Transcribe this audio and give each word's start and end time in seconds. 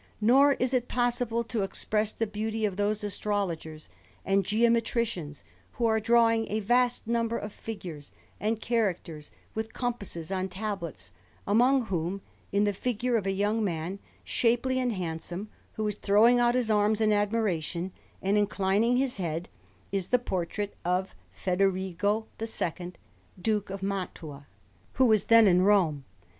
Nor 0.19 0.53
is 0.53 0.73
it 0.73 0.87
possible 0.87 1.43
to 1.43 1.61
express 1.61 2.11
the 2.11 2.25
beauty 2.25 2.65
of 2.65 2.75
those 2.75 3.03
astrologers 3.03 3.87
and 4.25 4.43
geometricians 4.43 5.43
who 5.73 5.85
are 5.85 5.99
drawing 5.99 6.49
a 6.51 6.59
vast 6.59 7.05
number 7.05 7.37
of 7.37 7.53
figures 7.53 8.11
and 8.39 8.59
characters 8.59 9.29
with 9.53 9.73
compasses 9.73 10.31
on 10.31 10.49
tablets: 10.49 11.13
among 11.45 11.83
whom, 11.85 12.21
in 12.51 12.63
the 12.63 12.73
figure 12.73 13.15
of 13.15 13.27
a 13.27 13.31
young 13.31 13.63
man, 13.63 13.99
shapely 14.23 14.79
and 14.79 14.93
handsome, 14.93 15.49
who 15.73 15.87
is 15.87 15.97
throwing 15.97 16.39
out 16.39 16.55
his 16.55 16.71
arms 16.71 16.99
in 16.99 17.13
admiration, 17.13 17.91
and 18.23 18.37
inclining 18.39 18.97
his 18.97 19.17
head, 19.17 19.49
is 19.91 20.07
the 20.07 20.17
portrait 20.17 20.75
of 20.83 21.13
Federigo 21.31 22.25
II, 22.41 22.93
Duke 23.39 23.69
of 23.69 23.83
Mantua, 23.83 24.47
who 24.93 25.05
was 25.05 25.25
then 25.25 25.45
in 25.45 25.61
Rome. 25.61 26.05